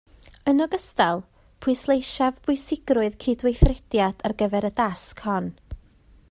Yn 0.51 0.61
ogystal, 0.65 1.19
pwysleisiaf 1.65 2.39
bwysigrwydd 2.47 3.19
cydweithrediad 3.27 4.27
ar 4.31 4.35
gyfer 4.43 4.69
y 4.73 4.73
dasg 4.81 5.23
hon 5.29 5.53